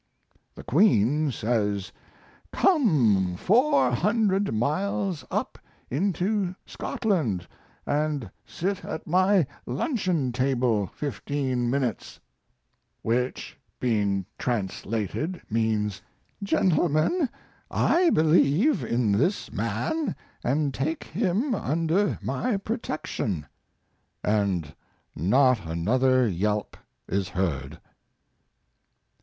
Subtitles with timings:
[0.55, 1.91] The Queen says,
[2.51, 5.59] "Come four hundred miles up
[5.91, 7.47] into Scotland
[7.85, 12.19] and sit at my luncheon table fifteen minutes";
[13.03, 16.01] which, being translated, means,
[16.41, 17.29] "Gentlemen,
[17.69, 23.45] I believe in this man and take him under my protection";
[24.23, 24.73] and
[25.15, 26.75] not another yelp
[27.07, 27.77] is heard.